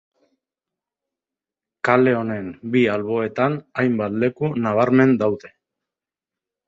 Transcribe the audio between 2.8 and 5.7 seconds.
alboetan hainbat leku nabarmen daude.